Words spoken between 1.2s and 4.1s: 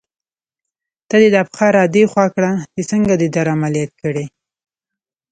دې دا پښه را دې خوا کړه چې څنګه دې در عملیات